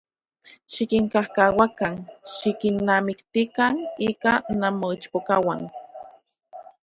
[0.73, 1.95] Xikinkajkauakan,
[2.35, 3.75] xikinnamiktikan
[4.09, 5.61] ika nanmoichpokauan.